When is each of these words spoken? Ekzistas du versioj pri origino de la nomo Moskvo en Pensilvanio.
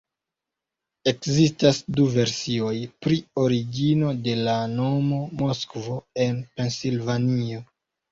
Ekzistas 1.09 1.79
du 1.97 2.05
versioj 2.13 2.77
pri 3.07 3.17
origino 3.41 4.09
de 4.29 4.33
la 4.47 4.55
nomo 4.71 5.19
Moskvo 5.43 5.99
en 6.25 6.41
Pensilvanio. 6.57 7.61